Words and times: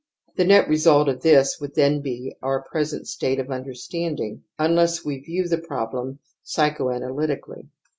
The 0.35 0.45
net 0.45 0.67
result 0.67 1.07
of 1.09 1.21
this 1.21 1.59
would 1.61 1.75
then 1.75 2.01
be 2.01 2.35
our 2.41 2.63
present 2.63 3.07
state 3.07 3.39
of 3.39 3.51
understanding 3.51 4.41
un 4.57 4.73
less 4.75 5.05
we 5.05 5.19
view 5.19 5.47
the 5.47 5.59
problem 5.59 6.17
psychoanalytically. 6.43 7.67